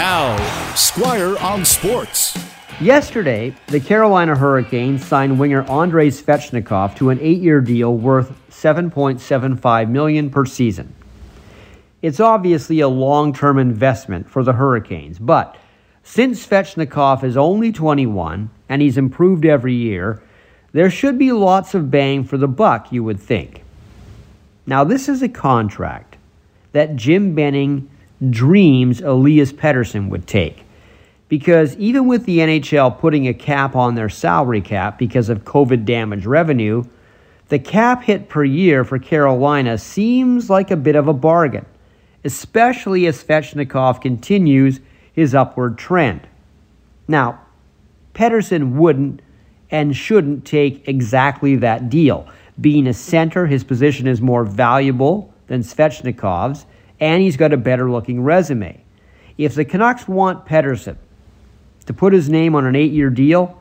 Now, 0.00 0.74
Squire 0.76 1.36
on 1.40 1.62
Sports. 1.62 2.34
Yesterday, 2.80 3.54
the 3.66 3.80
Carolina 3.80 4.34
Hurricanes 4.34 5.04
signed 5.04 5.38
winger 5.38 5.62
Andrei 5.64 6.08
Svechnikov 6.08 6.96
to 6.96 7.10
an 7.10 7.18
eight-year 7.20 7.60
deal 7.60 7.94
worth 7.94 8.32
7.75 8.48 9.90
million 9.90 10.30
per 10.30 10.46
season. 10.46 10.94
It's 12.00 12.18
obviously 12.18 12.80
a 12.80 12.88
long-term 12.88 13.58
investment 13.58 14.30
for 14.30 14.42
the 14.42 14.54
Hurricanes, 14.54 15.18
but 15.18 15.58
since 16.02 16.46
Svechnikov 16.46 17.22
is 17.22 17.36
only 17.36 17.70
21 17.70 18.48
and 18.70 18.80
he's 18.80 18.96
improved 18.96 19.44
every 19.44 19.74
year, 19.74 20.22
there 20.72 20.88
should 20.88 21.18
be 21.18 21.30
lots 21.30 21.74
of 21.74 21.90
bang 21.90 22.24
for 22.24 22.38
the 22.38 22.48
buck, 22.48 22.90
you 22.90 23.04
would 23.04 23.20
think. 23.20 23.62
Now, 24.64 24.82
this 24.82 25.10
is 25.10 25.20
a 25.20 25.28
contract 25.28 26.16
that 26.72 26.96
Jim 26.96 27.34
Benning 27.34 27.90
dreams 28.28 29.00
Elias 29.00 29.52
Pettersson 29.52 30.08
would 30.10 30.26
take. 30.26 30.64
Because 31.28 31.76
even 31.76 32.06
with 32.06 32.26
the 32.26 32.38
NHL 32.38 32.98
putting 32.98 33.28
a 33.28 33.34
cap 33.34 33.76
on 33.76 33.94
their 33.94 34.08
salary 34.08 34.60
cap 34.60 34.98
because 34.98 35.28
of 35.28 35.44
COVID 35.44 35.84
damage 35.84 36.26
revenue, 36.26 36.84
the 37.48 37.58
cap 37.58 38.02
hit 38.02 38.28
per 38.28 38.44
year 38.44 38.84
for 38.84 38.98
Carolina 38.98 39.78
seems 39.78 40.50
like 40.50 40.70
a 40.70 40.76
bit 40.76 40.96
of 40.96 41.08
a 41.08 41.12
bargain, 41.12 41.66
especially 42.24 43.06
as 43.06 43.22
Svechnikov 43.22 44.00
continues 44.00 44.80
his 45.12 45.34
upward 45.34 45.78
trend. 45.78 46.26
Now, 47.08 47.40
Pettersson 48.14 48.74
wouldn't 48.74 49.22
and 49.70 49.96
shouldn't 49.96 50.44
take 50.44 50.86
exactly 50.88 51.56
that 51.56 51.88
deal. 51.88 52.28
Being 52.60 52.86
a 52.86 52.94
center, 52.94 53.46
his 53.46 53.64
position 53.64 54.06
is 54.06 54.20
more 54.20 54.44
valuable 54.44 55.32
than 55.46 55.62
Svechnikov's, 55.62 56.66
and 57.00 57.22
he's 57.22 57.36
got 57.36 57.52
a 57.52 57.56
better 57.56 57.90
looking 57.90 58.22
resume. 58.22 58.84
If 59.38 59.54
the 59.54 59.64
Canucks 59.64 60.06
want 60.06 60.46
Pettersson 60.46 60.96
to 61.86 61.94
put 61.94 62.12
his 62.12 62.28
name 62.28 62.54
on 62.54 62.66
an 62.66 62.76
eight 62.76 62.92
year 62.92 63.10
deal, 63.10 63.60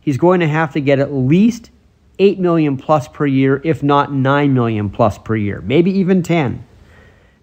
he's 0.00 0.18
going 0.18 0.40
to 0.40 0.48
have 0.48 0.72
to 0.74 0.80
get 0.80 0.98
at 0.98 1.12
least 1.12 1.70
8 2.18 2.38
million 2.38 2.76
plus 2.76 3.08
per 3.08 3.26
year, 3.26 3.60
if 3.64 3.82
not 3.82 4.12
9 4.12 4.54
million 4.54 4.90
plus 4.90 5.18
per 5.18 5.34
year, 5.34 5.60
maybe 5.62 5.90
even 5.90 6.22
10. 6.22 6.64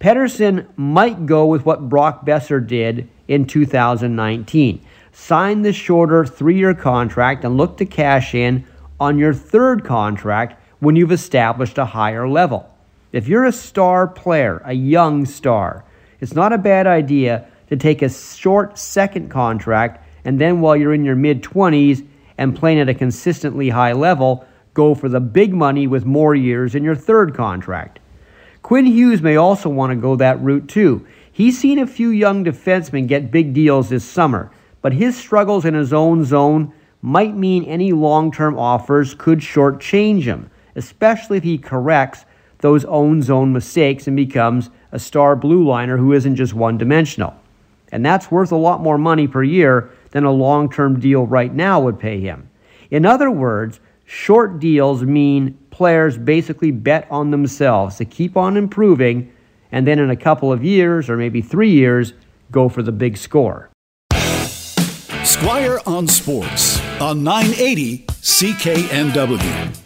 Pettersson 0.00 0.66
might 0.76 1.26
go 1.26 1.46
with 1.46 1.64
what 1.66 1.88
Brock 1.88 2.24
Boeser 2.24 2.64
did 2.64 3.08
in 3.28 3.46
2019. 3.46 4.84
Sign 5.12 5.62
the 5.62 5.72
shorter 5.72 6.26
three 6.26 6.58
year 6.58 6.74
contract 6.74 7.44
and 7.44 7.56
look 7.56 7.76
to 7.78 7.86
cash 7.86 8.34
in 8.34 8.64
on 8.98 9.18
your 9.18 9.32
third 9.32 9.84
contract 9.84 10.60
when 10.80 10.96
you've 10.96 11.12
established 11.12 11.78
a 11.78 11.84
higher 11.84 12.28
level. 12.28 12.73
If 13.14 13.28
you're 13.28 13.44
a 13.44 13.52
star 13.52 14.08
player, 14.08 14.60
a 14.64 14.72
young 14.72 15.24
star, 15.24 15.84
it's 16.18 16.34
not 16.34 16.52
a 16.52 16.58
bad 16.58 16.88
idea 16.88 17.46
to 17.68 17.76
take 17.76 18.02
a 18.02 18.08
short 18.08 18.76
second 18.76 19.30
contract 19.30 20.04
and 20.24 20.40
then 20.40 20.60
while 20.60 20.74
you're 20.74 20.92
in 20.92 21.04
your 21.04 21.14
mid 21.14 21.40
20s 21.40 22.04
and 22.38 22.56
playing 22.56 22.80
at 22.80 22.88
a 22.88 22.94
consistently 22.94 23.68
high 23.68 23.92
level, 23.92 24.44
go 24.72 24.96
for 24.96 25.08
the 25.08 25.20
big 25.20 25.54
money 25.54 25.86
with 25.86 26.04
more 26.04 26.34
years 26.34 26.74
in 26.74 26.82
your 26.82 26.96
third 26.96 27.36
contract. 27.36 28.00
Quinn 28.62 28.84
Hughes 28.84 29.22
may 29.22 29.36
also 29.36 29.68
want 29.68 29.90
to 29.90 29.96
go 29.96 30.16
that 30.16 30.42
route 30.42 30.66
too. 30.66 31.06
He's 31.30 31.56
seen 31.56 31.78
a 31.78 31.86
few 31.86 32.08
young 32.08 32.44
defensemen 32.44 33.06
get 33.06 33.30
big 33.30 33.54
deals 33.54 33.90
this 33.90 34.04
summer, 34.04 34.50
but 34.82 34.92
his 34.92 35.16
struggles 35.16 35.64
in 35.64 35.74
his 35.74 35.92
own 35.92 36.24
zone 36.24 36.72
might 37.00 37.36
mean 37.36 37.62
any 37.62 37.92
long 37.92 38.32
term 38.32 38.58
offers 38.58 39.14
could 39.14 39.38
shortchange 39.38 40.24
him, 40.24 40.50
especially 40.74 41.36
if 41.36 41.44
he 41.44 41.58
corrects 41.58 42.24
those 42.64 42.86
own 42.86 43.20
zone 43.20 43.52
mistakes 43.52 44.06
and 44.06 44.16
becomes 44.16 44.70
a 44.90 44.98
star 44.98 45.36
blue 45.36 45.62
liner 45.68 45.98
who 45.98 46.14
isn't 46.14 46.34
just 46.34 46.54
one 46.54 46.78
dimensional. 46.78 47.34
And 47.92 48.02
that's 48.02 48.30
worth 48.30 48.52
a 48.52 48.56
lot 48.56 48.80
more 48.80 48.96
money 48.96 49.28
per 49.28 49.42
year 49.42 49.90
than 50.12 50.24
a 50.24 50.32
long 50.32 50.70
term 50.70 50.98
deal 50.98 51.26
right 51.26 51.52
now 51.52 51.78
would 51.80 51.98
pay 51.98 52.20
him. 52.20 52.48
In 52.90 53.04
other 53.04 53.30
words, 53.30 53.80
short 54.06 54.60
deals 54.60 55.02
mean 55.02 55.58
players 55.68 56.16
basically 56.16 56.70
bet 56.70 57.06
on 57.10 57.30
themselves 57.30 57.96
to 57.96 58.06
keep 58.06 58.34
on 58.34 58.56
improving 58.56 59.30
and 59.70 59.86
then 59.86 59.98
in 59.98 60.08
a 60.08 60.16
couple 60.16 60.50
of 60.50 60.64
years 60.64 61.10
or 61.10 61.18
maybe 61.18 61.42
three 61.42 61.70
years 61.70 62.14
go 62.50 62.70
for 62.70 62.82
the 62.82 62.92
big 62.92 63.18
score. 63.18 63.68
Squire 65.22 65.80
on 65.84 66.08
Sports 66.08 66.80
on 66.98 67.22
980 67.22 68.06
CKNW. 68.06 69.83